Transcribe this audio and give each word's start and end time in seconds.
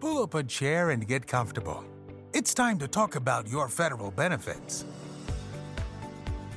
Pull 0.00 0.22
up 0.22 0.34
a 0.34 0.44
chair 0.44 0.90
and 0.90 1.08
get 1.08 1.26
comfortable. 1.26 1.84
It's 2.32 2.54
time 2.54 2.78
to 2.78 2.86
talk 2.86 3.16
about 3.16 3.48
your 3.48 3.68
federal 3.68 4.12
benefits. 4.12 4.84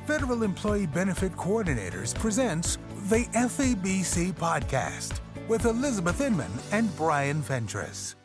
Federal 0.06 0.44
Employee 0.44 0.86
Benefit 0.86 1.32
Coordinators 1.32 2.14
presents 2.14 2.78
the 3.10 3.26
FEBC 3.34 4.34
podcast 4.34 5.22
with 5.48 5.66
Elizabeth 5.66 6.22
Inman 6.22 6.52
and 6.72 6.96
Brian 6.96 7.42
Fentress. 7.42 8.16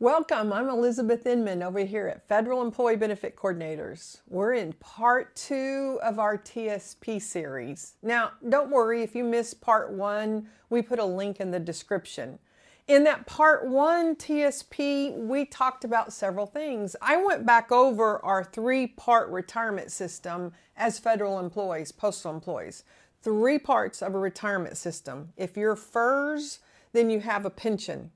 Welcome. 0.00 0.52
I'm 0.52 0.68
Elizabeth 0.68 1.24
Inman 1.24 1.62
over 1.62 1.78
here 1.78 2.08
at 2.08 2.26
Federal 2.26 2.62
Employee 2.62 2.96
Benefit 2.96 3.36
Coordinators. 3.36 4.22
We're 4.28 4.54
in 4.54 4.72
part 4.74 5.36
two 5.36 6.00
of 6.02 6.18
our 6.18 6.36
TSP 6.36 7.22
series. 7.22 7.94
Now, 8.02 8.32
don't 8.48 8.70
worry 8.70 9.02
if 9.02 9.14
you 9.14 9.22
missed 9.22 9.60
part 9.60 9.92
one, 9.92 10.48
we 10.68 10.82
put 10.82 10.98
a 10.98 11.04
link 11.04 11.38
in 11.38 11.52
the 11.52 11.60
description. 11.60 12.40
In 12.86 13.04
that 13.04 13.24
part 13.24 13.66
one 13.66 14.14
TSP, 14.14 15.16
we 15.16 15.46
talked 15.46 15.84
about 15.84 16.12
several 16.12 16.44
things. 16.44 16.94
I 17.00 17.16
went 17.16 17.46
back 17.46 17.72
over 17.72 18.22
our 18.22 18.44
three 18.44 18.86
part 18.86 19.30
retirement 19.30 19.90
system 19.90 20.52
as 20.76 20.98
federal 20.98 21.38
employees, 21.38 21.92
postal 21.92 22.34
employees. 22.34 22.84
Three 23.22 23.58
parts 23.58 24.02
of 24.02 24.14
a 24.14 24.18
retirement 24.18 24.76
system. 24.76 25.32
If 25.34 25.56
you're 25.56 25.76
FERS, 25.76 26.58
then 26.92 27.08
you 27.08 27.20
have 27.20 27.46
a 27.46 27.50
pension. 27.50 28.10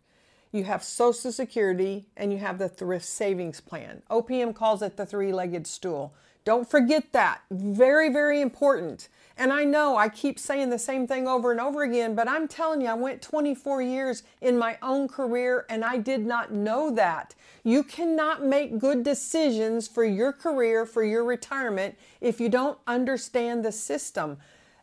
You 0.52 0.64
have 0.64 0.84
Social 0.84 1.32
Security 1.32 2.08
and 2.14 2.30
you 2.30 2.38
have 2.38 2.58
the 2.58 2.68
Thrift 2.68 3.06
Savings 3.06 3.62
Plan. 3.62 4.02
OPM 4.10 4.54
calls 4.54 4.82
it 4.82 4.98
the 4.98 5.06
three 5.06 5.32
legged 5.32 5.66
stool. 5.66 6.14
Don't 6.48 6.70
forget 6.70 7.12
that. 7.12 7.42
Very, 7.50 8.08
very 8.08 8.40
important. 8.40 9.10
And 9.36 9.52
I 9.52 9.64
know 9.64 9.98
I 9.98 10.08
keep 10.08 10.38
saying 10.38 10.70
the 10.70 10.78
same 10.78 11.06
thing 11.06 11.28
over 11.28 11.50
and 11.50 11.60
over 11.60 11.82
again, 11.82 12.14
but 12.14 12.26
I'm 12.26 12.48
telling 12.48 12.80
you, 12.80 12.86
I 12.86 12.94
went 12.94 13.20
24 13.20 13.82
years 13.82 14.22
in 14.40 14.56
my 14.56 14.78
own 14.80 15.08
career 15.08 15.66
and 15.68 15.84
I 15.84 15.98
did 15.98 16.24
not 16.24 16.50
know 16.50 16.90
that. 16.92 17.34
You 17.64 17.82
cannot 17.82 18.42
make 18.42 18.78
good 18.78 19.02
decisions 19.02 19.88
for 19.88 20.06
your 20.06 20.32
career, 20.32 20.86
for 20.86 21.04
your 21.04 21.22
retirement, 21.22 21.98
if 22.22 22.40
you 22.40 22.48
don't 22.48 22.78
understand 22.86 23.62
the 23.62 23.70
system. 23.70 24.38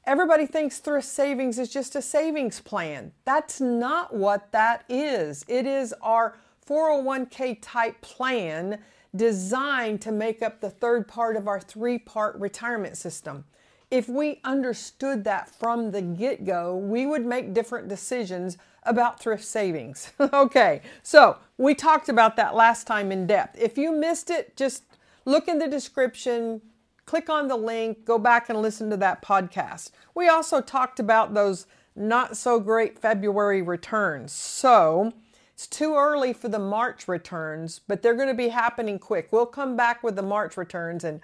Everybody 0.05 0.45
thinks 0.45 0.77
thrift 0.77 1.07
savings 1.07 1.57
is 1.57 1.69
just 1.69 1.95
a 1.95 2.01
savings 2.03 2.59
plan. 2.59 3.11
That's 3.23 3.59
not 3.59 4.13
what 4.13 4.51
that 4.51 4.83
is. 4.87 5.43
It 5.47 5.65
is 5.65 5.95
our 6.03 6.37
401k 6.69 7.57
type 7.59 8.01
plan 8.01 8.77
designed 9.15 10.01
to 10.01 10.11
make 10.11 10.41
up 10.41 10.59
the 10.59 10.69
third 10.69 11.07
part 11.07 11.35
of 11.35 11.47
our 11.47 11.59
three 11.59 11.97
part 11.97 12.35
retirement 12.37 12.97
system. 12.97 13.45
If 13.91 14.09
we 14.09 14.39
understood 14.43 15.23
that 15.25 15.49
from 15.49 15.91
the 15.91 16.01
get 16.01 16.43
go, 16.43 16.75
we 16.75 17.05
would 17.05 17.25
make 17.25 17.53
different 17.53 17.87
decisions 17.87 18.57
about 18.83 19.19
thrift 19.19 19.43
savings. 19.43 20.11
okay, 20.19 20.81
so 21.03 21.37
we 21.57 21.75
talked 21.75 22.09
about 22.09 22.35
that 22.35 22.55
last 22.55 22.87
time 22.87 23.11
in 23.11 23.27
depth. 23.27 23.57
If 23.59 23.77
you 23.77 23.91
missed 23.91 24.29
it, 24.29 24.55
just 24.55 24.83
look 25.25 25.47
in 25.47 25.59
the 25.59 25.67
description, 25.67 26.61
click 27.05 27.29
on 27.29 27.47
the 27.47 27.55
link, 27.55 28.05
go 28.05 28.17
back 28.17 28.49
and 28.49 28.61
listen 28.61 28.89
to 28.89 28.97
that 28.97 29.21
podcast. 29.21 29.91
We 30.13 30.27
also 30.27 30.61
talked 30.61 30.99
about 30.99 31.33
those 31.33 31.67
not 31.95 32.35
so 32.35 32.59
great 32.59 32.99
February 32.99 33.61
returns. 33.61 34.31
So, 34.31 35.13
it's 35.55 35.67
too 35.67 35.95
early 35.95 36.33
for 36.33 36.49
the 36.49 36.59
March 36.59 37.07
returns, 37.07 37.79
but 37.87 38.01
they're 38.01 38.13
going 38.13 38.27
to 38.27 38.33
be 38.33 38.49
happening 38.49 38.99
quick. 38.99 39.29
We'll 39.31 39.45
come 39.45 39.77
back 39.77 40.03
with 40.03 40.17
the 40.17 40.21
March 40.21 40.57
returns 40.57 41.05
and 41.05 41.21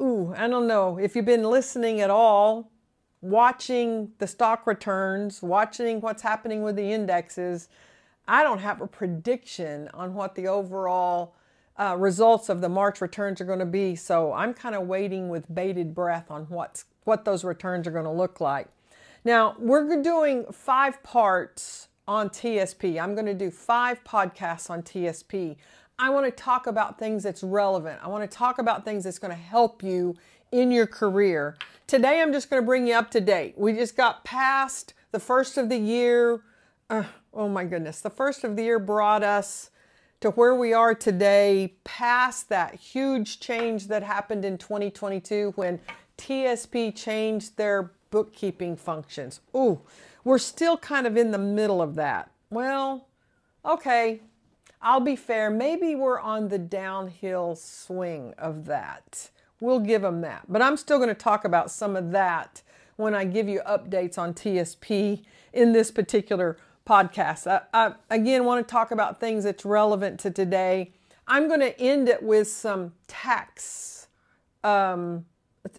ooh, 0.00 0.34
I 0.36 0.48
don't 0.48 0.66
know 0.66 0.98
if 0.98 1.14
you've 1.14 1.24
been 1.24 1.44
listening 1.44 2.00
at 2.00 2.10
all, 2.10 2.72
watching 3.20 4.10
the 4.18 4.26
stock 4.26 4.66
returns, 4.66 5.44
watching 5.44 6.00
what's 6.00 6.22
happening 6.22 6.62
with 6.62 6.74
the 6.74 6.90
indexes. 6.90 7.68
I 8.26 8.42
don't 8.42 8.58
have 8.58 8.80
a 8.80 8.88
prediction 8.88 9.88
on 9.94 10.12
what 10.14 10.34
the 10.34 10.48
overall 10.48 11.36
uh, 11.76 11.94
results 11.96 12.48
of 12.48 12.60
the 12.60 12.68
March 12.68 13.00
returns 13.00 13.40
are 13.40 13.44
going 13.44 13.60
to 13.60 13.64
be, 13.64 13.94
so 13.94 14.32
I'm 14.32 14.54
kind 14.54 14.74
of 14.74 14.88
waiting 14.88 15.28
with 15.28 15.54
bated 15.54 15.94
breath 15.94 16.32
on 16.32 16.46
what's 16.46 16.84
what 17.04 17.24
those 17.24 17.44
returns 17.44 17.86
are 17.86 17.92
going 17.92 18.04
to 18.04 18.10
look 18.10 18.40
like. 18.40 18.66
Now, 19.24 19.54
we're 19.60 20.02
doing 20.02 20.46
five 20.52 21.00
parts 21.04 21.87
on 22.08 22.30
TSP. 22.30 23.00
I'm 23.00 23.14
going 23.14 23.26
to 23.26 23.34
do 23.34 23.50
five 23.50 24.02
podcasts 24.02 24.70
on 24.70 24.82
TSP. 24.82 25.56
I 25.98 26.08
want 26.08 26.24
to 26.24 26.32
talk 26.32 26.66
about 26.66 26.98
things 26.98 27.22
that's 27.22 27.42
relevant. 27.42 28.00
I 28.02 28.08
want 28.08 28.28
to 28.28 28.36
talk 28.36 28.58
about 28.58 28.84
things 28.84 29.04
that's 29.04 29.18
going 29.18 29.30
to 29.30 29.36
help 29.40 29.82
you 29.82 30.16
in 30.50 30.72
your 30.72 30.86
career. 30.86 31.56
Today, 31.86 32.22
I'm 32.22 32.32
just 32.32 32.48
going 32.48 32.62
to 32.62 32.66
bring 32.66 32.86
you 32.86 32.94
up 32.94 33.10
to 33.10 33.20
date. 33.20 33.54
We 33.58 33.74
just 33.74 33.94
got 33.94 34.24
past 34.24 34.94
the 35.12 35.20
first 35.20 35.58
of 35.58 35.68
the 35.68 35.76
year. 35.76 36.40
Uh, 36.88 37.04
oh 37.34 37.48
my 37.48 37.64
goodness. 37.64 38.00
The 38.00 38.10
first 38.10 38.42
of 38.42 38.56
the 38.56 38.62
year 38.62 38.78
brought 38.78 39.22
us 39.22 39.70
to 40.20 40.30
where 40.30 40.54
we 40.54 40.72
are 40.72 40.94
today, 40.94 41.74
past 41.84 42.48
that 42.48 42.74
huge 42.74 43.38
change 43.38 43.88
that 43.88 44.02
happened 44.02 44.44
in 44.44 44.56
2022 44.56 45.52
when 45.56 45.78
TSP 46.16 46.94
changed 46.96 47.56
their 47.56 47.92
bookkeeping 48.10 48.76
functions. 48.76 49.40
Ooh, 49.54 49.80
we're 50.28 50.36
still 50.36 50.76
kind 50.76 51.06
of 51.06 51.16
in 51.16 51.30
the 51.30 51.38
middle 51.38 51.80
of 51.80 51.94
that. 51.94 52.30
Well, 52.50 53.06
okay, 53.64 54.20
I'll 54.82 55.00
be 55.00 55.16
fair, 55.16 55.48
maybe 55.48 55.94
we're 55.94 56.20
on 56.20 56.48
the 56.48 56.58
downhill 56.58 57.56
swing 57.56 58.34
of 58.36 58.66
that. 58.66 59.30
We'll 59.58 59.80
give 59.80 60.02
them 60.02 60.20
that. 60.20 60.44
But 60.46 60.60
I'm 60.60 60.76
still 60.76 60.98
going 60.98 61.08
to 61.08 61.14
talk 61.14 61.46
about 61.46 61.70
some 61.70 61.96
of 61.96 62.10
that 62.10 62.60
when 62.96 63.14
I 63.14 63.24
give 63.24 63.48
you 63.48 63.62
updates 63.66 64.18
on 64.18 64.34
TSP 64.34 65.22
in 65.54 65.72
this 65.72 65.90
particular 65.90 66.58
podcast. 66.86 67.46
I, 67.46 67.62
I 67.72 67.94
again 68.10 68.44
want 68.44 68.66
to 68.66 68.70
talk 68.70 68.90
about 68.90 69.20
things 69.20 69.44
that's 69.44 69.64
relevant 69.64 70.20
to 70.20 70.30
today. 70.30 70.92
I'm 71.26 71.48
going 71.48 71.60
to 71.60 71.80
end 71.80 72.06
it 72.06 72.22
with 72.22 72.48
some 72.48 72.92
tax 73.06 74.08
um, 74.62 75.24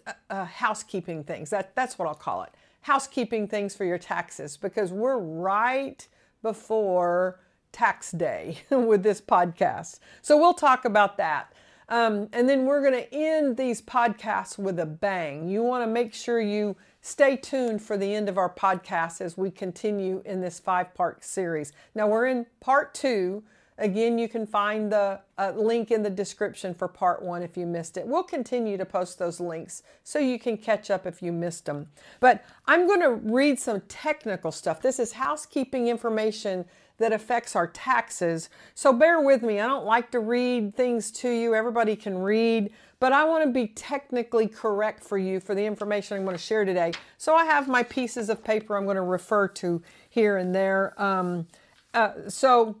uh, 0.08 0.12
uh, 0.28 0.44
housekeeping 0.44 1.22
things. 1.22 1.50
That, 1.50 1.76
that's 1.76 2.00
what 2.00 2.08
I'll 2.08 2.14
call 2.14 2.42
it. 2.42 2.50
Housekeeping 2.82 3.48
things 3.48 3.74
for 3.74 3.84
your 3.84 3.98
taxes 3.98 4.56
because 4.56 4.92
we're 4.92 5.18
right 5.18 6.06
before 6.42 7.40
tax 7.72 8.10
day 8.10 8.58
with 8.70 9.02
this 9.02 9.20
podcast. 9.20 10.00
So 10.22 10.36
we'll 10.36 10.54
talk 10.54 10.84
about 10.84 11.16
that. 11.18 11.52
Um, 11.88 12.28
and 12.32 12.48
then 12.48 12.66
we're 12.66 12.82
going 12.82 13.02
to 13.02 13.12
end 13.14 13.56
these 13.56 13.82
podcasts 13.82 14.56
with 14.56 14.78
a 14.78 14.86
bang. 14.86 15.48
You 15.48 15.62
want 15.62 15.82
to 15.82 15.90
make 15.90 16.14
sure 16.14 16.40
you 16.40 16.76
stay 17.00 17.36
tuned 17.36 17.82
for 17.82 17.96
the 17.96 18.14
end 18.14 18.28
of 18.28 18.38
our 18.38 18.52
podcast 18.52 19.20
as 19.20 19.36
we 19.36 19.50
continue 19.50 20.22
in 20.24 20.40
this 20.40 20.60
five 20.60 20.94
part 20.94 21.24
series. 21.24 21.72
Now 21.94 22.06
we're 22.06 22.26
in 22.26 22.46
part 22.60 22.94
two. 22.94 23.42
Again, 23.80 24.18
you 24.18 24.28
can 24.28 24.46
find 24.46 24.92
the 24.92 25.20
uh, 25.38 25.52
link 25.56 25.90
in 25.90 26.02
the 26.02 26.10
description 26.10 26.74
for 26.74 26.86
part 26.86 27.22
one 27.22 27.42
if 27.42 27.56
you 27.56 27.66
missed 27.66 27.96
it. 27.96 28.06
We'll 28.06 28.22
continue 28.22 28.76
to 28.76 28.84
post 28.84 29.18
those 29.18 29.40
links 29.40 29.82
so 30.04 30.18
you 30.18 30.38
can 30.38 30.58
catch 30.58 30.90
up 30.90 31.06
if 31.06 31.22
you 31.22 31.32
missed 31.32 31.64
them. 31.64 31.88
But 32.20 32.44
I'm 32.66 32.86
going 32.86 33.00
to 33.00 33.14
read 33.14 33.58
some 33.58 33.80
technical 33.88 34.52
stuff. 34.52 34.82
This 34.82 34.98
is 34.98 35.12
housekeeping 35.12 35.88
information 35.88 36.66
that 36.98 37.12
affects 37.14 37.56
our 37.56 37.66
taxes. 37.66 38.50
So 38.74 38.92
bear 38.92 39.20
with 39.20 39.42
me. 39.42 39.58
I 39.58 39.66
don't 39.66 39.86
like 39.86 40.10
to 40.10 40.20
read 40.20 40.76
things 40.76 41.10
to 41.12 41.30
you. 41.30 41.54
Everybody 41.54 41.96
can 41.96 42.18
read, 42.18 42.70
but 43.00 43.12
I 43.12 43.24
want 43.24 43.44
to 43.44 43.50
be 43.50 43.68
technically 43.68 44.46
correct 44.46 45.02
for 45.02 45.16
you 45.16 45.40
for 45.40 45.54
the 45.54 45.64
information 45.64 46.18
I'm 46.18 46.24
going 46.24 46.36
to 46.36 46.42
share 46.42 46.66
today. 46.66 46.92
So 47.16 47.34
I 47.34 47.46
have 47.46 47.66
my 47.66 47.82
pieces 47.82 48.28
of 48.28 48.44
paper 48.44 48.76
I'm 48.76 48.84
going 48.84 48.96
to 48.96 49.02
refer 49.02 49.48
to 49.48 49.82
here 50.10 50.36
and 50.36 50.54
there. 50.54 51.00
Um, 51.02 51.46
uh, 51.94 52.28
so 52.28 52.76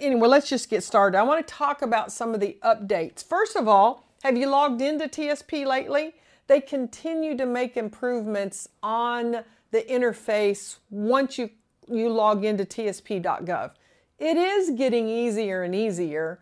anyway, 0.00 0.28
let's 0.28 0.48
just 0.48 0.70
get 0.70 0.82
started. 0.82 1.18
I 1.18 1.22
want 1.22 1.46
to 1.46 1.54
talk 1.54 1.82
about 1.82 2.12
some 2.12 2.34
of 2.34 2.40
the 2.40 2.58
updates. 2.62 3.24
First 3.24 3.56
of 3.56 3.68
all, 3.68 4.06
have 4.22 4.36
you 4.36 4.48
logged 4.48 4.80
into 4.80 5.06
TSP 5.08 5.66
lately? 5.66 6.14
They 6.46 6.60
continue 6.60 7.36
to 7.36 7.46
make 7.46 7.76
improvements 7.76 8.68
on 8.82 9.44
the 9.70 9.82
interface 9.82 10.76
once 10.90 11.38
you 11.38 11.50
you 11.86 12.08
log 12.08 12.44
into 12.44 12.64
tsp.gov. 12.64 13.72
It 14.18 14.36
is 14.36 14.70
getting 14.70 15.08
easier 15.08 15.62
and 15.62 15.74
easier. 15.74 16.40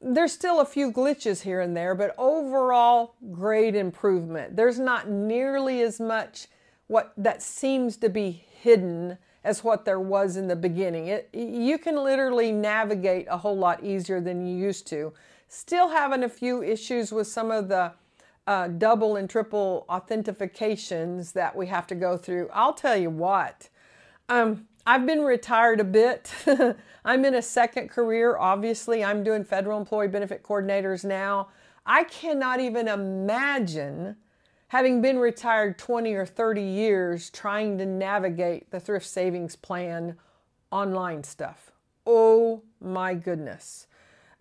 There's 0.00 0.32
still 0.32 0.60
a 0.60 0.64
few 0.64 0.92
glitches 0.92 1.42
here 1.42 1.60
and 1.60 1.76
there, 1.76 1.94
but 1.94 2.14
overall, 2.16 3.14
great 3.32 3.74
improvement. 3.74 4.56
There's 4.56 4.78
not 4.78 5.08
nearly 5.08 5.82
as 5.82 6.00
much 6.00 6.46
what 6.86 7.12
that 7.16 7.42
seems 7.42 7.96
to 7.98 8.08
be 8.08 8.30
hidden 8.30 9.18
as 9.44 9.64
what 9.64 9.84
there 9.84 10.00
was 10.00 10.36
in 10.36 10.48
the 10.48 10.56
beginning. 10.56 11.06
It, 11.06 11.28
you 11.32 11.78
can 11.78 11.96
literally 11.96 12.52
navigate 12.52 13.26
a 13.30 13.38
whole 13.38 13.56
lot 13.56 13.82
easier 13.82 14.20
than 14.20 14.46
you 14.46 14.56
used 14.56 14.86
to. 14.88 15.12
Still 15.48 15.88
having 15.88 16.24
a 16.24 16.28
few 16.28 16.62
issues 16.62 17.12
with 17.12 17.26
some 17.26 17.50
of 17.50 17.68
the 17.68 17.92
uh, 18.46 18.68
double 18.68 19.16
and 19.16 19.28
triple 19.28 19.84
authentications 19.88 21.32
that 21.32 21.54
we 21.54 21.66
have 21.66 21.86
to 21.86 21.94
go 21.94 22.16
through. 22.16 22.48
I'll 22.52 22.72
tell 22.72 22.96
you 22.96 23.10
what, 23.10 23.68
um, 24.28 24.66
I've 24.86 25.04
been 25.04 25.20
retired 25.20 25.80
a 25.80 25.84
bit. 25.84 26.32
I'm 27.04 27.24
in 27.26 27.34
a 27.34 27.42
second 27.42 27.90
career. 27.90 28.38
Obviously, 28.38 29.04
I'm 29.04 29.22
doing 29.22 29.44
federal 29.44 29.78
employee 29.78 30.08
benefit 30.08 30.42
coordinators 30.42 31.04
now. 31.04 31.48
I 31.84 32.04
cannot 32.04 32.60
even 32.60 32.88
imagine 32.88 34.16
having 34.68 35.00
been 35.00 35.18
retired 35.18 35.78
20 35.78 36.14
or 36.14 36.26
30 36.26 36.62
years 36.62 37.30
trying 37.30 37.78
to 37.78 37.86
navigate 37.86 38.70
the 38.70 38.80
thrift 38.80 39.06
savings 39.06 39.56
plan 39.56 40.16
online 40.70 41.24
stuff. 41.24 41.72
Oh 42.06 42.62
my 42.80 43.14
goodness. 43.14 43.86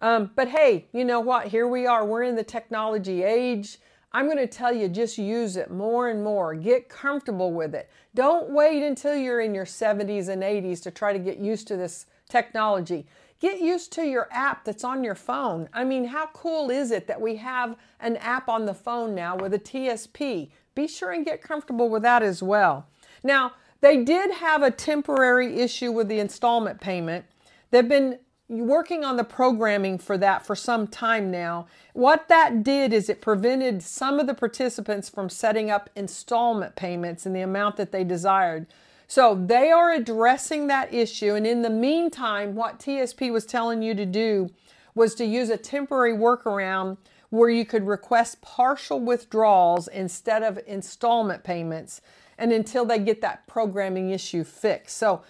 Um, 0.02 0.32
but 0.36 0.50
hey, 0.50 0.88
you 0.94 1.06
know 1.06 1.20
what? 1.20 1.48
Here 1.48 1.68
we 1.68 1.88
are. 1.88 2.06
We're 2.06 2.24
in 2.24 2.36
the 2.36 2.44
technology 2.44 3.24
age. 3.24 3.80
I'm 4.12 4.26
going 4.26 4.38
to 4.38 4.48
tell 4.48 4.74
you 4.74 4.88
just 4.88 5.18
use 5.18 5.58
it 5.58 5.72
more 5.72 6.10
and 6.10 6.24
more. 6.24 6.56
Get 6.56 6.88
comfortable 6.88 7.52
with 7.52 7.74
it. 7.74 7.90
Don't 8.16 8.50
wait 8.52 8.84
until 8.84 9.16
you're 9.16 9.42
in 9.42 9.54
your 9.54 9.66
70s 9.66 10.30
and 10.30 10.44
80s 10.44 10.82
to 10.84 10.92
try 10.92 11.14
to 11.14 11.20
get 11.20 11.40
used 11.40 11.68
to 11.68 11.78
this 11.78 12.06
technology. 12.30 13.06
Get 13.40 13.62
used 13.62 13.92
to 13.94 14.04
your 14.04 14.28
app 14.32 14.66
that's 14.66 14.84
on 14.84 15.04
your 15.04 15.16
phone. 15.16 15.70
I 15.72 15.84
mean, 15.84 16.06
how 16.06 16.28
cool 16.34 16.72
is 16.72 16.90
it 16.92 17.08
that 17.08 17.22
we 17.22 17.36
have 17.36 17.76
an 18.00 18.18
app 18.18 18.50
on 18.50 18.66
the 18.66 18.74
phone 18.74 19.14
now 19.14 19.36
with 19.36 19.54
a 19.54 19.60
TSP? 19.60 20.50
Be 20.74 20.88
sure 20.88 21.12
and 21.12 21.26
get 21.26 21.42
comfortable 21.42 21.90
with 21.90 22.02
that 22.04 22.24
as 22.24 22.42
well. 22.42 22.88
Now, 23.24 23.54
they 23.82 24.04
did 24.04 24.32
have 24.32 24.64
a 24.64 24.72
temporary 24.72 25.60
issue 25.60 25.92
with 25.92 26.08
the 26.08 26.20
installment 26.20 26.82
payment. 26.82 27.26
They've 27.70 27.88
been 27.88 28.20
working 28.50 29.04
on 29.04 29.18
the 29.18 29.24
programming 29.24 29.98
for 29.98 30.18
that 30.18 30.46
for 30.46 30.56
some 30.56 30.88
time 30.88 31.30
now. 31.30 31.68
What 31.94 32.30
that 32.30 32.64
did 32.64 32.94
is 32.94 33.10
it 33.10 33.22
prevented 33.22 33.84
some 33.84 34.20
of 34.20 34.28
the 34.28 34.34
participants 34.34 35.10
from 35.10 35.30
setting 35.30 35.70
up 35.70 35.90
installment 35.96 36.76
payments 36.76 37.26
in 37.26 37.34
the 37.34 37.42
amount 37.42 37.76
that 37.78 37.92
they 37.92 38.04
desired. 38.04 38.66
So 39.08 39.36
they 39.36 39.72
are 39.72 39.92
addressing 39.92 40.68
that 40.68 40.94
issue. 40.94 41.34
And 41.34 41.48
in 41.48 41.62
the 41.62 41.70
meantime, 41.70 42.56
what 42.56 42.80
TSP 42.80 43.32
was 43.32 43.46
telling 43.46 43.82
you 43.82 43.96
to 43.96 44.06
do 44.06 44.50
was 44.94 45.16
to 45.16 45.26
use 45.26 45.50
a 45.50 45.58
temporary 45.58 46.14
workaround 46.14 46.98
where 47.30 47.50
you 47.50 47.66
could 47.66 47.88
request 47.88 48.42
partial 48.42 49.00
withdrawals 49.00 49.88
instead 49.88 50.44
of 50.44 50.60
installment 50.66 51.44
payments 51.44 52.02
and 52.38 52.52
until 52.52 52.86
they 52.86 53.00
get 53.00 53.22
that 53.22 53.48
programming 53.48 54.12
issue 54.12 54.44
fixed. 54.44 54.98
So 54.98 55.24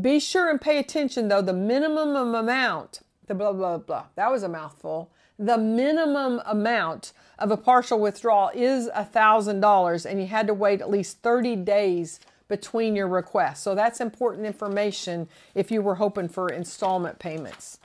be 0.00 0.20
sure 0.20 0.50
and 0.50 0.60
pay 0.60 0.78
attention 0.78 1.28
though, 1.28 1.42
the 1.42 1.52
minimum 1.52 2.34
amount, 2.34 3.00
the 3.26 3.34
blah, 3.34 3.52
blah, 3.52 3.78
blah, 3.78 4.06
that 4.16 4.30
was 4.30 4.42
a 4.42 4.48
mouthful. 4.48 5.10
The 5.38 5.58
minimum 5.58 6.40
amount 6.46 7.12
of 7.38 7.50
a 7.50 7.56
partial 7.56 7.98
withdrawal 7.98 8.50
is 8.54 8.88
$1,000 8.88 10.06
and 10.06 10.20
you 10.20 10.26
had 10.26 10.46
to 10.46 10.54
wait 10.54 10.80
at 10.80 10.90
least 10.90 11.22
30 11.22 11.56
days 11.56 12.20
between 12.48 12.94
your 12.94 13.08
requests. 13.08 13.62
So 13.62 13.74
that's 13.74 14.00
important 14.00 14.46
information 14.46 15.28
if 15.54 15.70
you 15.70 15.82
were 15.82 15.96
hoping 15.96 16.28
for 16.28 16.48
installment 16.48 17.18
payments. 17.18 17.78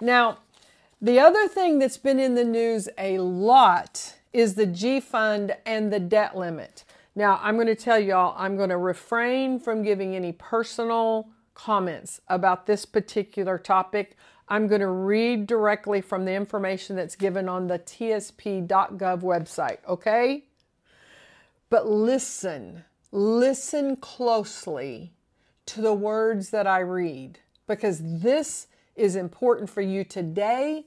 Now, 0.00 0.38
the 1.00 1.20
other 1.20 1.46
thing 1.48 1.78
that's 1.78 1.98
been 1.98 2.18
in 2.18 2.34
the 2.34 2.44
news 2.44 2.88
a 2.96 3.18
lot 3.18 4.16
is 4.32 4.54
the 4.54 4.66
G 4.66 5.00
fund 5.00 5.56
and 5.66 5.92
the 5.92 6.00
debt 6.00 6.36
limit. 6.36 6.84
Now, 7.14 7.40
I'm 7.42 7.54
going 7.56 7.66
to 7.66 7.74
tell 7.74 7.98
y'all, 7.98 8.34
I'm 8.36 8.56
going 8.56 8.68
to 8.68 8.76
refrain 8.76 9.58
from 9.58 9.82
giving 9.82 10.14
any 10.14 10.32
personal 10.32 11.28
comments 11.54 12.20
about 12.28 12.66
this 12.66 12.84
particular 12.84 13.58
topic. 13.58 14.16
I'm 14.48 14.68
going 14.68 14.82
to 14.82 14.88
read 14.88 15.46
directly 15.46 16.00
from 16.00 16.24
the 16.24 16.34
information 16.34 16.94
that's 16.94 17.16
given 17.16 17.48
on 17.48 17.66
the 17.66 17.78
tsp.gov 17.78 19.22
website, 19.22 19.78
okay? 19.88 20.44
But 21.68 21.88
listen, 21.88 22.84
listen 23.16 23.96
closely 23.96 25.10
to 25.64 25.80
the 25.80 25.94
words 25.94 26.50
that 26.50 26.66
I 26.66 26.80
read 26.80 27.38
because 27.66 28.00
this 28.02 28.66
is 28.94 29.16
important 29.16 29.70
for 29.70 29.80
you 29.80 30.04
today. 30.04 30.84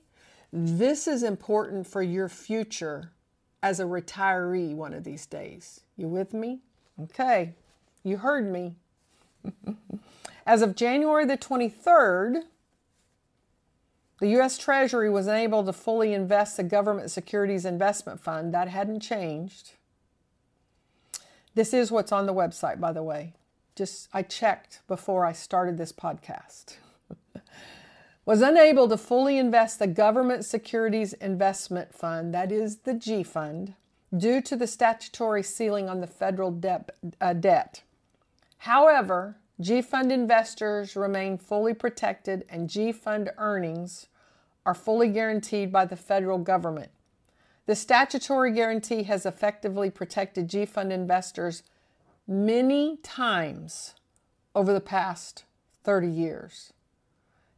This 0.54 1.08
is 1.08 1.24
important 1.24 1.88
for 1.88 2.04
your 2.04 2.30
future 2.30 3.12
as 3.64 3.80
a 3.80 3.84
retiree 3.86 4.76
one 4.76 4.94
of 4.94 5.04
these 5.04 5.26
days. 5.26 5.82
You 5.98 6.08
with 6.08 6.34
me? 6.34 6.60
Okay, 7.02 7.56
you 8.04 8.18
heard 8.18 8.46
me. 8.46 8.76
as 10.46 10.62
of 10.62 10.76
January 10.76 11.26
the 11.26 11.38
23rd, 11.38 12.44
the 14.20 14.28
U.S. 14.30 14.58
Treasury 14.58 15.10
was 15.10 15.26
unable 15.26 15.64
to 15.64 15.74
fully 15.74 16.14
invest 16.14 16.58
the 16.58 16.64
government 16.64 17.10
securities 17.10 17.66
investment 17.66 18.20
fund. 18.20 18.54
That 18.54 18.68
hadn't 18.68 19.00
changed. 19.00 19.72
This 21.56 21.74
is 21.74 21.92
what's 21.92 22.12
on 22.12 22.26
the 22.26 22.34
website, 22.34 22.80
by 22.80 22.92
the 22.92 23.04
way. 23.04 23.34
Just 23.76 24.08
I 24.14 24.22
checked 24.24 24.82
before 24.88 25.26
I 25.26 25.32
started 25.32 25.78
this 25.78 25.92
podcast. 25.92 26.78
was 28.26 28.42
unable 28.42 28.88
to 28.88 28.98
fully 28.98 29.38
invest 29.38 29.80
the 29.80 29.88
Government 29.88 30.46
Securities 30.46 31.14
Investment 31.14 31.94
Fund, 31.94 32.34
that 32.34 32.52
is 32.52 32.80
the 32.80 32.94
G 32.94 33.24
Fund, 33.24 33.74
due 34.16 34.42
to 34.42 34.56
the 34.56 34.68
statutory 34.68 35.44
ceiling 35.44 35.90
on 35.90 36.02
the 36.02 36.08
federal 36.08 36.52
debt. 36.52 36.92
Uh, 37.20 37.34
debt. 37.34 37.82
However, 38.60 39.38
G 39.60 39.82
Fund 39.82 40.12
investors 40.12 40.96
remain 40.96 41.38
fully 41.38 41.74
protected 41.74 42.46
and 42.50 42.70
G 42.70 42.92
Fund 42.92 43.32
earnings 43.38 44.08
are 44.66 44.76
fully 44.76 45.08
guaranteed 45.08 45.72
by 45.72 45.86
the 45.86 45.96
federal 45.96 46.38
government. 46.38 46.92
The 47.70 47.76
statutory 47.76 48.52
guarantee 48.52 49.04
has 49.04 49.28
effectively 49.28 49.92
protected 49.92 50.50
G 50.50 50.66
Fund 50.66 50.92
investors 50.92 51.62
many 52.28 52.98
times 53.04 53.94
over 54.56 54.74
the 54.74 54.82
past 54.82 55.44
30 55.84 56.08
years. 56.08 56.74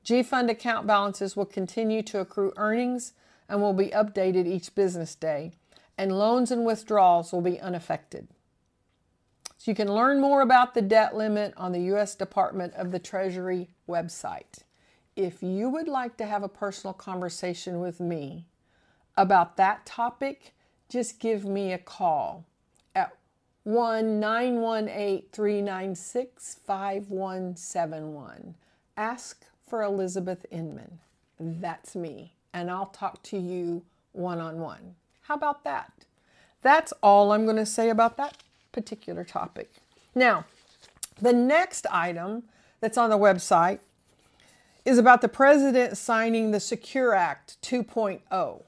G 0.03 0.21
Fund 0.21 0.49
account 0.49 0.85
balances 0.85 1.37
will 1.37 1.45
continue 1.45 2.03
to 2.03 2.19
accrue 2.19 2.51
earnings 2.57 3.13
and 3.47 3.61
will 3.61 3.71
be 3.71 3.87
updated 3.87 4.47
each 4.47 4.75
business 4.75 5.15
day, 5.15 5.53
and 5.97 6.11
loans 6.11 6.51
and 6.51 6.65
withdrawals 6.65 7.31
will 7.31 7.39
be 7.39 7.61
unaffected. 7.61 8.27
So 9.59 9.71
you 9.71 9.75
can 9.75 9.95
learn 9.95 10.19
more 10.19 10.41
about 10.41 10.73
the 10.73 10.81
debt 10.81 11.15
limit 11.15 11.53
on 11.55 11.71
the 11.71 11.83
U.S. 11.83 12.15
Department 12.15 12.73
of 12.73 12.91
the 12.91 12.99
Treasury 12.99 13.69
website. 13.87 14.63
If 15.15 15.41
you 15.41 15.69
would 15.69 15.87
like 15.87 16.17
to 16.17 16.25
have 16.25 16.43
a 16.43 16.49
personal 16.49 16.93
conversation 16.93 17.79
with 17.79 18.01
me 18.01 18.47
about 19.17 19.57
that 19.57 19.85
topic, 19.85 20.53
just 20.89 21.19
give 21.19 21.45
me 21.45 21.73
a 21.73 21.77
call 21.77 22.45
at 22.95 23.15
1 23.63 24.19
918 24.19 25.23
396 25.31 26.59
5171. 26.65 28.55
Ask 28.97 29.45
for 29.67 29.83
Elizabeth 29.83 30.45
Inman. 30.51 30.99
That's 31.39 31.95
me, 31.95 32.33
and 32.53 32.69
I'll 32.69 32.87
talk 32.87 33.23
to 33.23 33.37
you 33.37 33.83
one 34.11 34.39
on 34.39 34.59
one. 34.59 34.95
How 35.21 35.35
about 35.35 35.63
that? 35.63 35.91
That's 36.61 36.93
all 37.01 37.31
I'm 37.31 37.45
going 37.45 37.57
to 37.57 37.65
say 37.65 37.89
about 37.89 38.17
that 38.17 38.37
particular 38.71 39.23
topic. 39.23 39.71
Now, 40.13 40.45
the 41.19 41.33
next 41.33 41.85
item 41.91 42.43
that's 42.79 42.97
on 42.97 43.09
the 43.09 43.17
website 43.17 43.79
is 44.83 44.97
about 44.97 45.21
the 45.21 45.29
president 45.29 45.97
signing 45.97 46.51
the 46.51 46.59
Secure 46.59 47.13
Act 47.13 47.57
2.0. 47.61 48.63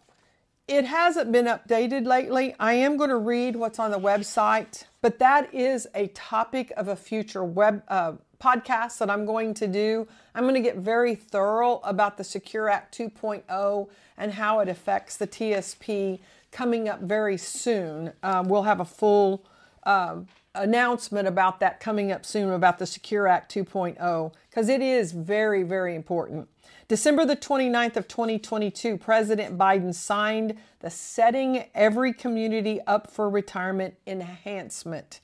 It 0.74 0.86
hasn't 0.86 1.32
been 1.32 1.46
updated 1.46 2.08
lately. 2.08 2.56
I 2.60 2.74
am 2.74 2.98
going 2.98 3.12
to 3.12 3.18
read 3.18 3.56
what's 3.56 3.78
on 3.78 3.92
the 3.92 4.00
website, 4.00 4.86
but 5.04 5.20
that 5.20 5.54
is 5.54 5.88
a 5.94 6.08
topic 6.08 6.74
of 6.76 6.88
a 6.88 6.96
future 6.96 7.44
web 7.44 7.84
uh, 7.90 8.14
podcast 8.42 8.98
that 8.98 9.08
I'm 9.08 9.24
going 9.28 9.54
to 9.54 9.68
do. 9.68 10.08
I'm 10.34 10.46
going 10.46 10.56
to 10.56 10.62
get 10.62 10.78
very 10.78 11.14
thorough 11.14 11.80
about 11.84 12.18
the 12.18 12.24
Secure 12.24 12.70
Act 12.70 12.98
2.0 12.98 13.88
and 14.18 14.32
how 14.32 14.62
it 14.62 14.68
affects 14.68 15.16
the 15.16 15.28
TSP 15.28 16.18
coming 16.52 16.90
up 16.90 17.02
very 17.02 17.38
soon. 17.38 18.14
Um, 18.24 18.48
we'll 18.48 18.64
have 18.64 18.80
a 18.80 18.86
full 18.86 19.46
um, 19.84 20.28
announcement 20.56 21.28
about 21.28 21.60
that 21.60 21.82
coming 21.82 22.12
up 22.12 22.26
soon 22.26 22.50
about 22.50 22.80
the 22.80 22.88
Secure 22.88 23.28
Act 23.28 23.54
2.0 23.54 24.34
because 24.50 24.70
it 24.70 24.82
is 24.82 25.12
very, 25.12 25.62
very 25.62 25.94
important. 25.94 26.50
December 26.94 27.26
the 27.26 27.36
29th 27.36 27.98
of 27.98 28.08
2022, 28.08 29.00
President 29.00 29.58
Biden 29.58 29.96
signed 29.96 30.56
the 30.82 30.92
Setting 30.92 31.66
Every 31.74 32.14
Community 32.14 32.80
Up 32.86 33.10
for 33.10 33.28
Retirement 33.28 33.96
Enhancement 34.06 35.20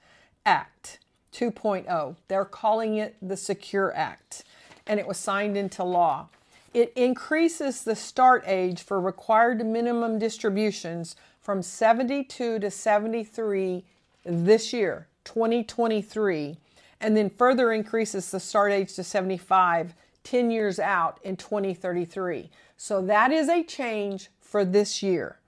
Act. 0.47 0.97
2.0. 1.31 2.15
They're 2.27 2.43
calling 2.43 2.95
it 2.95 3.17
the 3.21 3.37
Secure 3.37 3.95
Act, 3.95 4.43
and 4.87 4.99
it 4.99 5.05
was 5.05 5.17
signed 5.17 5.55
into 5.55 5.83
law. 5.83 6.29
It 6.73 6.91
increases 6.95 7.83
the 7.83 7.95
start 7.95 8.43
age 8.47 8.81
for 8.81 8.99
required 8.99 9.63
minimum 9.63 10.17
distributions 10.17 11.15
from 11.39 11.61
72 11.61 12.57
to 12.57 12.71
73 12.71 13.83
this 14.25 14.73
year, 14.73 15.05
2023, 15.23 16.57
and 16.99 17.15
then 17.15 17.29
further 17.29 17.71
increases 17.71 18.31
the 18.31 18.39
start 18.39 18.71
age 18.71 18.95
to 18.95 19.03
75 19.03 19.93
10 20.29 20.51
years 20.51 20.79
out 20.79 21.19
in 21.23 21.35
2033. 21.35 22.51
So 22.77 23.01
that 23.01 23.31
is 23.31 23.49
a 23.49 23.63
change 23.63 24.29
for 24.39 24.63
this 24.63 25.01
year. 25.01 25.39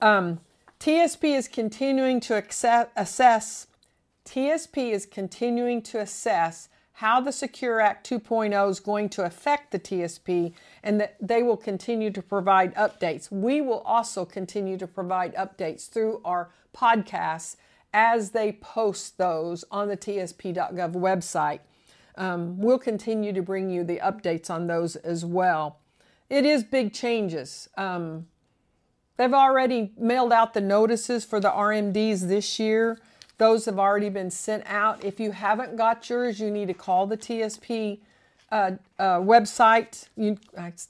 Um, 0.00 0.40
TSP 0.80 1.36
is 1.36 1.46
continuing 1.48 2.20
to 2.20 2.42
assess 2.96 3.66
TSP 4.24 4.92
is 4.92 5.06
continuing 5.06 5.82
to 5.82 6.00
assess 6.00 6.68
how 6.92 7.20
the 7.20 7.32
Secure 7.32 7.80
Act 7.80 8.08
2.0 8.08 8.70
is 8.70 8.80
going 8.80 9.08
to 9.10 9.24
affect 9.24 9.72
the 9.72 9.78
TSP 9.78 10.52
and 10.82 11.00
that 11.00 11.16
they 11.20 11.42
will 11.42 11.56
continue 11.56 12.10
to 12.10 12.22
provide 12.22 12.74
updates. 12.74 13.30
We 13.30 13.60
will 13.60 13.80
also 13.80 14.24
continue 14.24 14.76
to 14.78 14.86
provide 14.86 15.34
updates 15.34 15.88
through 15.88 16.20
our 16.24 16.50
podcasts 16.76 17.56
as 17.94 18.30
they 18.30 18.52
post 18.52 19.16
those 19.16 19.64
on 19.70 19.88
the 19.88 19.96
TSP.gov 19.96 20.92
website. 20.92 21.60
Um, 22.18 22.58
we'll 22.58 22.78
continue 22.78 23.32
to 23.32 23.40
bring 23.40 23.70
you 23.70 23.84
the 23.84 24.00
updates 24.02 24.50
on 24.50 24.66
those 24.66 24.96
as 24.96 25.24
well. 25.24 25.78
It 26.28 26.44
is 26.44 26.64
big 26.64 26.92
changes. 26.92 27.68
Um, 27.76 28.26
they've 29.16 29.32
already 29.32 29.92
mailed 29.96 30.32
out 30.32 30.52
the 30.52 30.60
notices 30.60 31.24
for 31.24 31.40
the 31.40 31.50
RMDs 31.50 32.28
this 32.28 32.58
year. 32.58 32.98
Those 33.38 33.66
have 33.66 33.78
already 33.78 34.10
been 34.10 34.30
sent 34.30 34.64
out. 34.66 35.04
If 35.04 35.20
you 35.20 35.30
haven't 35.30 35.76
got 35.76 36.10
yours, 36.10 36.40
you 36.40 36.50
need 36.50 36.66
to 36.66 36.74
call 36.74 37.06
the 37.06 37.16
TSP 37.16 38.00
website. 38.50 40.08
You 40.16 40.38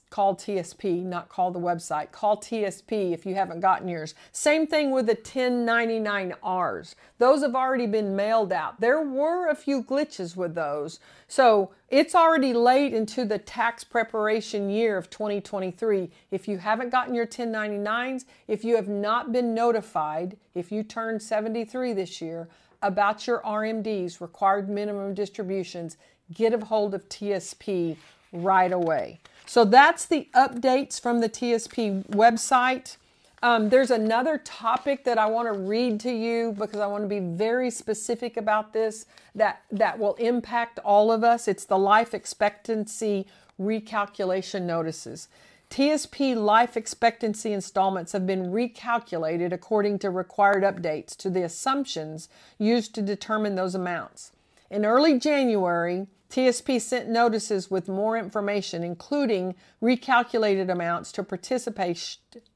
call 0.09 0.35
TSP, 0.35 1.03
not 1.03 1.29
call 1.29 1.51
the 1.51 1.59
website. 1.59 2.11
Call 2.11 2.37
TSP 2.37 3.13
if 3.13 3.25
you 3.25 3.35
haven't 3.35 3.59
gotten 3.59 3.87
yours. 3.87 4.15
Same 4.31 4.65
thing 4.65 4.91
with 4.91 5.07
the 5.07 5.15
1099Rs. 5.15 6.95
Those 7.17 7.41
have 7.41 7.55
already 7.55 7.87
been 7.87 8.15
mailed 8.15 8.53
out. 8.53 8.79
There 8.79 9.01
were 9.01 9.49
a 9.49 9.55
few 9.55 9.83
glitches 9.83 10.35
with 10.35 10.55
those. 10.55 10.99
So 11.27 11.71
it's 11.89 12.15
already 12.15 12.53
late 12.53 12.93
into 12.93 13.25
the 13.25 13.37
tax 13.37 13.83
preparation 13.83 14.69
year 14.69 14.97
of 14.97 15.09
2023. 15.09 16.09
If 16.31 16.47
you 16.47 16.59
haven't 16.59 16.91
gotten 16.91 17.13
your 17.13 17.27
1099s, 17.27 18.25
if 18.47 18.63
you 18.63 18.75
have 18.77 18.87
not 18.87 19.31
been 19.31 19.53
notified, 19.53 20.37
if 20.55 20.71
you 20.71 20.83
turned 20.83 21.21
73 21.21 21.93
this 21.93 22.21
year, 22.21 22.47
about 22.81 23.27
your 23.27 23.41
RMDs, 23.41 24.21
required 24.21 24.69
minimum 24.69 25.13
distributions, 25.13 25.97
get 26.33 26.53
a 26.53 26.65
hold 26.65 26.93
of 26.93 27.07
TSP 27.09 27.97
right 28.31 28.71
away. 28.71 29.19
So 29.45 29.65
that's 29.65 30.05
the 30.05 30.27
updates 30.35 31.01
from 31.01 31.21
the 31.21 31.29
TSP 31.29 32.05
website. 32.09 32.97
Um, 33.41 33.69
there's 33.69 33.89
another 33.89 34.37
topic 34.37 35.05
that 35.05 35.17
I 35.17 35.25
want 35.27 35.51
to 35.51 35.57
read 35.57 35.99
to 36.01 36.11
you 36.11 36.51
because 36.57 36.79
I 36.79 36.87
want 36.87 37.03
to 37.03 37.07
be 37.07 37.19
very 37.19 37.71
specific 37.71 38.37
about 38.37 38.73
this 38.73 39.05
that, 39.33 39.63
that 39.71 39.97
will 39.97 40.15
impact 40.15 40.77
all 40.79 41.11
of 41.11 41.23
us. 41.23 41.47
It's 41.47 41.65
the 41.65 41.77
life 41.77 42.13
expectancy 42.13 43.25
recalculation 43.59 44.63
notices. 44.63 45.29
TSP 45.69 46.35
life 46.35 46.75
expectancy 46.75 47.53
installments 47.53 48.11
have 48.11 48.25
been 48.25 48.51
recalculated 48.51 49.53
according 49.53 49.99
to 49.99 50.09
required 50.09 50.63
updates 50.63 51.15
to 51.17 51.29
the 51.29 51.43
assumptions 51.43 52.27
used 52.57 52.95
to 52.95 53.01
determine 53.01 53.55
those 53.55 53.75
amounts. 53.75 54.31
In 54.71 54.85
early 54.85 55.19
January, 55.19 56.07
TSP 56.29 56.79
sent 56.79 57.09
notices 57.09 57.71
with 57.71 57.87
more 57.87 58.15
information, 58.15 58.83
including 58.83 59.55
recalculated 59.81 60.71
amounts 60.71 61.11
to, 61.13 61.23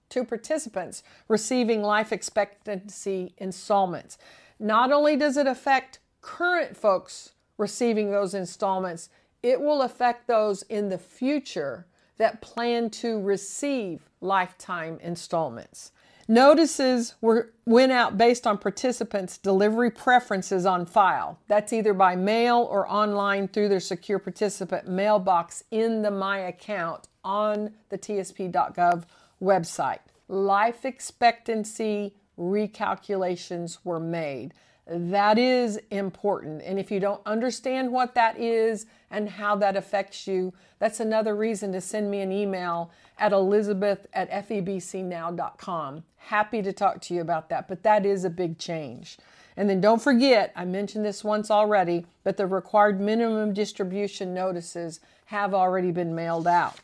to 0.09 0.23
participants 0.23 1.03
receiving 1.27 1.81
life 1.81 2.11
expectancy 2.11 3.33
installments. 3.37 4.17
Not 4.59 4.91
only 4.91 5.15
does 5.15 5.37
it 5.37 5.47
affect 5.47 5.99
current 6.21 6.77
folks 6.77 7.31
receiving 7.57 8.11
those 8.11 8.33
installments, 8.33 9.09
it 9.41 9.59
will 9.59 9.81
affect 9.81 10.27
those 10.27 10.61
in 10.63 10.89
the 10.89 10.97
future 10.97 11.87
that 12.17 12.41
plan 12.41 12.89
to 12.89 13.19
receive 13.21 14.09
lifetime 14.21 14.99
installments. 15.01 15.91
Notices 16.27 17.15
were, 17.21 17.53
went 17.65 17.91
out 17.91 18.17
based 18.17 18.47
on 18.47 18.57
participants' 18.57 19.37
delivery 19.37 19.91
preferences 19.91 20.65
on 20.65 20.85
file. 20.85 21.39
That's 21.47 21.73
either 21.73 21.93
by 21.93 22.15
mail 22.15 22.67
or 22.69 22.89
online 22.89 23.47
through 23.49 23.69
their 23.69 23.79
secure 23.79 24.19
participant 24.19 24.87
mailbox 24.87 25.63
in 25.71 26.01
the 26.01 26.11
My 26.11 26.39
Account 26.39 27.07
on 27.23 27.71
the 27.89 27.97
TSP.gov 27.97 29.03
website. 29.41 29.99
Life 30.29 30.85
expectancy 30.85 32.15
recalculations 32.39 33.79
were 33.83 33.99
made. 33.99 34.53
That 34.87 35.37
is 35.37 35.79
important. 35.91 36.61
And 36.63 36.77
if 36.79 36.91
you 36.91 36.99
don't 36.99 37.21
understand 37.25 37.91
what 37.91 38.15
that 38.15 38.37
is 38.37 38.85
and 39.13 39.29
how 39.29 39.55
that 39.55 39.77
affects 39.77 40.27
you, 40.27 40.51
that's 40.79 41.00
another 41.00 41.36
reason 41.36 41.72
to 41.72 41.79
send 41.79 42.12
me 42.12 42.20
an 42.20 42.32
email 42.32 42.91
at 43.20 43.32
elizabeth 43.32 44.08
at 44.12 44.29
febcnow.com. 44.50 46.03
Happy 46.17 46.62
to 46.62 46.74
talk 46.74 47.00
to 47.00 47.13
you 47.13 47.22
about 47.22 47.48
that, 47.50 47.67
but 47.67 47.84
that 47.84 48.05
is 48.05 48.25
a 48.25 48.29
big 48.29 48.58
change. 48.58 49.17
And 49.55 49.70
then 49.70 49.79
don't 49.79 50.01
forget, 50.01 50.51
I 50.55 50.65
mentioned 50.65 51.05
this 51.05 51.24
once 51.24 51.51
already, 51.51 52.08
but 52.24 52.38
the 52.38 52.48
required 52.48 53.00
minimum 53.00 53.53
distribution 53.53 54.34
notices 54.34 55.00
have 55.25 55.53
already 55.53 55.91
been 55.91 56.15
mailed 56.15 56.48
out. 56.48 56.79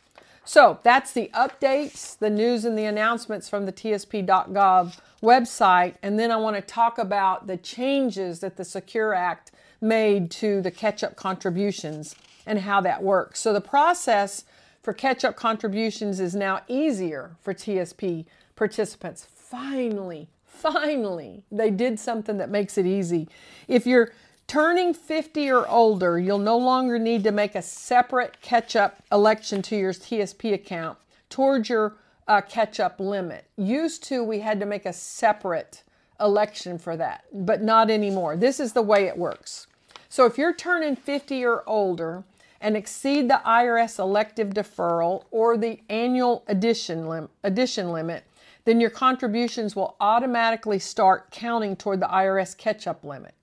So 0.49 0.79
that's 0.81 1.11
the 1.11 1.29
updates, 1.35 2.17
the 2.17 2.31
news, 2.31 2.65
and 2.65 2.75
the 2.75 2.85
announcements 2.85 3.47
from 3.47 3.67
the 3.67 3.71
TSP.gov 3.71 4.97
website. 5.21 5.93
And 6.01 6.17
then 6.17 6.31
I 6.31 6.37
want 6.37 6.55
to 6.55 6.61
talk 6.63 6.97
about 6.97 7.45
the 7.45 7.55
changes 7.55 8.39
that 8.39 8.57
the 8.57 8.65
Secure 8.65 9.13
Act 9.13 9.51
made 9.79 10.31
to 10.31 10.59
the 10.59 10.71
catch 10.71 11.03
up 11.03 11.15
contributions 11.15 12.15
and 12.47 12.61
how 12.61 12.81
that 12.81 13.03
works. 13.03 13.39
So 13.39 13.53
the 13.53 13.61
process 13.61 14.43
for 14.81 14.91
catch 14.91 15.23
up 15.23 15.35
contributions 15.35 16.19
is 16.19 16.33
now 16.33 16.61
easier 16.67 17.35
for 17.39 17.53
TSP 17.53 18.25
participants. 18.55 19.27
Finally, 19.31 20.29
finally, 20.47 21.43
they 21.51 21.69
did 21.69 21.99
something 21.99 22.39
that 22.39 22.49
makes 22.49 22.75
it 22.75 22.87
easy. 22.87 23.29
If 23.67 23.85
you're 23.85 24.13
turning 24.49 24.95
50 24.95 25.51
or 25.51 25.67
older, 25.67 26.17
you'll 26.17 26.39
no 26.39 26.57
longer 26.57 26.97
need 26.97 27.23
to 27.23 27.31
make 27.31 27.53
a 27.53 27.61
separate 27.61 28.41
catch 28.41 28.75
up 28.75 28.97
election 29.11 29.61
to 29.61 29.75
your 29.77 29.93
TSP 29.93 30.53
account 30.53 30.97
towards 31.29 31.69
your 31.69 31.97
uh, 32.27 32.41
catch 32.41 32.79
up 32.79 32.99
limit. 32.99 33.45
Used 33.57 34.03
to, 34.05 34.23
we 34.23 34.39
had 34.39 34.59
to 34.59 34.65
make 34.65 34.87
a 34.87 34.91
separate 34.91 35.83
election 36.19 36.79
for 36.79 36.97
that, 36.97 37.25
but 37.31 37.61
not 37.61 37.91
anymore. 37.91 38.35
This 38.35 38.59
is 38.59 38.73
the 38.73 38.81
way 38.81 39.05
it 39.05 39.15
works. 39.15 39.67
So 40.09 40.25
if 40.25 40.35
you're 40.35 40.55
turning 40.55 40.95
50 40.95 41.45
or 41.45 41.63
older 41.69 42.23
and 42.59 42.75
exceed 42.75 43.29
the 43.29 43.41
IRS 43.45 43.99
elective 43.99 44.49
deferral 44.49 45.25
or 45.29 45.57
the 45.57 45.79
annual 45.89 46.43
addition, 46.47 47.07
lim- 47.07 47.29
addition 47.43 47.91
limit, 47.91 48.23
then 48.65 48.81
your 48.81 48.89
contributions 48.89 49.75
will 49.75 49.95
automatically 50.01 50.79
start 50.79 51.29
counting 51.29 51.75
toward 51.75 51.99
the 51.99 52.07
IRS 52.07 52.57
catch 52.57 52.87
up 52.87 53.03
limit. 53.03 53.35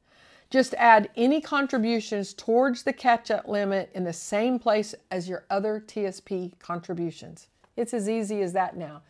Just 0.57 0.73
add 0.79 1.11
any 1.17 1.43
contributions 1.43 2.33
towards 2.33 2.83
the 2.83 2.93
catch 2.95 3.31
up 3.31 3.47
limit 3.47 3.91
in 3.95 4.05
the 4.05 4.13
same 4.15 4.59
place 4.59 4.95
as 5.11 5.29
your 5.29 5.45
other 5.51 5.85
TSP 5.87 6.59
contributions. 6.59 7.49
It's 7.77 7.93
as 7.93 8.09
easy 8.09 8.41
as 8.41 8.55
that 8.55 8.75
now. 8.75 9.03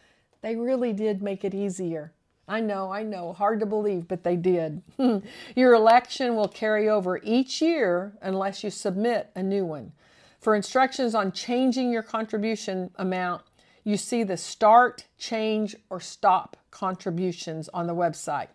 They 0.42 0.56
really 0.56 0.92
did 0.92 1.22
make 1.22 1.44
it 1.44 1.54
easier. 1.54 2.12
I 2.48 2.58
know, 2.58 2.90
I 2.90 3.04
know, 3.04 3.32
hard 3.32 3.60
to 3.60 3.66
believe, 3.66 4.08
but 4.08 4.24
they 4.24 4.34
did. 4.34 4.82
Your 5.54 5.74
election 5.74 6.34
will 6.34 6.48
carry 6.48 6.88
over 6.88 7.20
each 7.22 7.62
year 7.62 8.18
unless 8.20 8.64
you 8.64 8.70
submit 8.70 9.30
a 9.36 9.42
new 9.44 9.64
one. 9.64 9.92
For 10.40 10.56
instructions 10.56 11.14
on 11.14 11.30
changing 11.30 11.92
your 11.92 12.02
contribution 12.02 12.90
amount, 12.96 13.42
you 13.84 13.96
see 13.96 14.24
the 14.24 14.36
start, 14.36 15.06
change, 15.16 15.76
or 15.90 16.00
stop 16.00 16.56
contributions 16.72 17.68
on 17.68 17.86
the 17.86 17.94
website. 17.94 18.48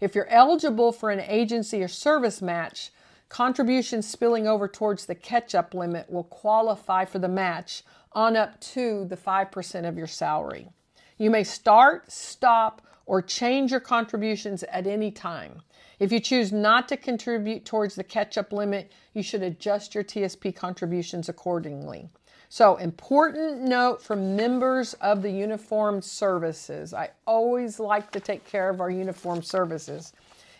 If 0.00 0.14
you're 0.14 0.28
eligible 0.28 0.92
for 0.92 1.10
an 1.10 1.20
agency 1.20 1.82
or 1.82 1.88
service 1.88 2.42
match, 2.42 2.90
contributions 3.28 4.08
spilling 4.08 4.46
over 4.46 4.68
towards 4.68 5.06
the 5.06 5.14
catch 5.14 5.54
up 5.54 5.74
limit 5.74 6.10
will 6.10 6.24
qualify 6.24 7.04
for 7.04 7.18
the 7.18 7.28
match 7.28 7.82
on 8.12 8.36
up 8.36 8.60
to 8.60 9.04
the 9.06 9.16
5% 9.16 9.88
of 9.88 9.96
your 9.96 10.06
salary. 10.06 10.68
You 11.18 11.30
may 11.30 11.44
start, 11.44 12.10
stop, 12.10 12.82
or 13.06 13.22
change 13.22 13.70
your 13.70 13.80
contributions 13.80 14.62
at 14.64 14.86
any 14.86 15.10
time. 15.10 15.62
If 15.98 16.10
you 16.10 16.20
choose 16.20 16.52
not 16.52 16.88
to 16.88 16.96
contribute 16.96 17.64
towards 17.64 17.94
the 17.94 18.04
catch 18.04 18.36
up 18.36 18.52
limit, 18.52 18.92
you 19.12 19.22
should 19.22 19.42
adjust 19.42 19.94
your 19.94 20.04
TSP 20.04 20.54
contributions 20.54 21.28
accordingly. 21.28 22.08
So, 22.54 22.76
important 22.76 23.62
note 23.62 24.00
from 24.00 24.36
members 24.36 24.94
of 25.00 25.22
the 25.22 25.30
uniformed 25.32 26.04
services. 26.04 26.94
I 26.94 27.10
always 27.26 27.80
like 27.80 28.12
to 28.12 28.20
take 28.20 28.44
care 28.44 28.70
of 28.70 28.80
our 28.80 28.90
uniformed 28.90 29.44
services. 29.44 30.12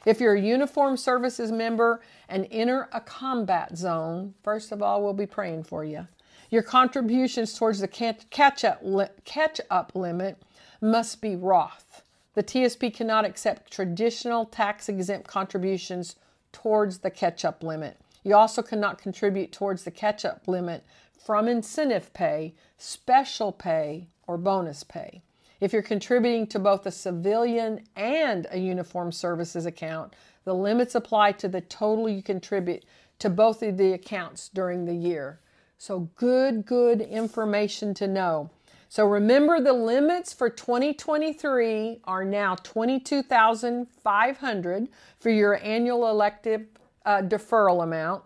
If 0.04 0.20
you're 0.20 0.34
a 0.34 0.40
uniformed 0.40 0.98
services 0.98 1.52
member 1.52 2.00
and 2.28 2.48
enter 2.50 2.88
a 2.92 3.00
combat 3.00 3.78
zone, 3.78 4.34
first 4.42 4.72
of 4.72 4.82
all, 4.82 5.04
we'll 5.04 5.12
be 5.12 5.24
praying 5.24 5.62
for 5.62 5.84
you. 5.84 6.08
Your 6.50 6.64
contributions 6.64 7.56
towards 7.56 7.78
the 7.78 7.86
catch 7.86 8.64
up, 8.64 8.82
catch 9.24 9.60
up 9.70 9.92
limit 9.94 10.42
must 10.80 11.22
be 11.22 11.36
Roth. 11.36 12.02
The 12.34 12.42
TSP 12.42 12.92
cannot 12.92 13.24
accept 13.24 13.70
traditional 13.70 14.46
tax 14.46 14.88
exempt 14.88 15.28
contributions 15.28 16.16
towards 16.50 16.98
the 16.98 17.10
catch 17.12 17.44
up 17.44 17.62
limit. 17.62 17.98
You 18.24 18.34
also 18.34 18.62
cannot 18.62 18.98
contribute 18.98 19.52
towards 19.52 19.84
the 19.84 19.90
catch 19.90 20.24
up 20.24 20.48
limit 20.48 20.82
from 21.24 21.48
incentive 21.48 22.12
pay, 22.12 22.54
special 22.76 23.50
pay, 23.50 24.08
or 24.26 24.36
bonus 24.36 24.84
pay. 24.84 25.22
If 25.60 25.72
you're 25.72 25.82
contributing 25.82 26.46
to 26.48 26.58
both 26.58 26.84
a 26.84 26.90
civilian 26.90 27.84
and 27.96 28.46
a 28.50 28.58
uniform 28.58 29.12
services 29.12 29.64
account, 29.64 30.14
the 30.44 30.54
limits 30.54 30.94
apply 30.94 31.32
to 31.32 31.48
the 31.48 31.62
total 31.62 32.08
you 32.08 32.22
contribute 32.22 32.84
to 33.20 33.30
both 33.30 33.62
of 33.62 33.78
the 33.78 33.92
accounts 33.92 34.50
during 34.50 34.84
the 34.84 34.94
year. 34.94 35.40
So, 35.78 36.10
good, 36.16 36.66
good 36.66 37.00
information 37.00 37.94
to 37.94 38.06
know. 38.06 38.50
So 38.94 39.02
remember 39.06 39.60
the 39.60 39.72
limits 39.72 40.32
for 40.32 40.48
2023 40.48 42.02
are 42.04 42.24
now 42.24 42.54
22,500 42.54 44.88
for 45.18 45.30
your 45.30 45.60
annual 45.64 46.08
elective 46.08 46.68
uh, 47.04 47.22
deferral 47.22 47.82
amount, 47.82 48.22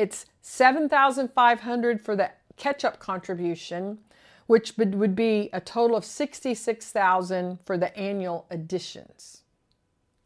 It's 0.00 0.24
7,500 0.40 2.00
for 2.00 2.16
the 2.16 2.30
catch-up 2.56 2.98
contribution, 3.00 3.98
which 4.46 4.78
would 4.78 5.14
be 5.14 5.50
a 5.52 5.60
total 5.60 5.94
of 5.94 6.06
66,000 6.06 7.58
for 7.66 7.76
the 7.76 7.94
annual 7.94 8.46
additions. 8.50 9.42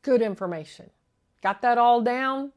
Good 0.03 0.23
information. 0.23 0.91
Got 1.43 1.61
that 1.63 1.77
all 1.77 2.03
down? 2.03 2.53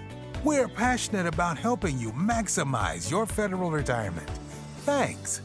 We're 0.43 0.67
passionate 0.67 1.27
about 1.27 1.59
helping 1.59 1.99
you 1.99 2.11
maximize 2.13 3.11
your 3.11 3.27
federal 3.27 3.69
retirement. 3.69 4.27
Thanks. 4.85 5.41